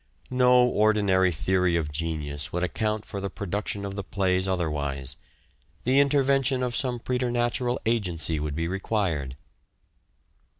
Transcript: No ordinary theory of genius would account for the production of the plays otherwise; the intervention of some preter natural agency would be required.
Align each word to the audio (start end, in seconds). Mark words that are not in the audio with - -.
No 0.31 0.67
ordinary 0.67 1.31
theory 1.31 1.75
of 1.75 1.91
genius 1.91 2.51
would 2.51 2.63
account 2.63 3.05
for 3.05 3.21
the 3.21 3.29
production 3.29 3.85
of 3.85 3.95
the 3.95 4.03
plays 4.03 4.47
otherwise; 4.47 5.15
the 5.83 5.99
intervention 5.99 6.63
of 6.63 6.75
some 6.75 6.97
preter 6.97 7.29
natural 7.29 7.79
agency 7.85 8.39
would 8.39 8.55
be 8.55 8.67
required. 8.67 9.35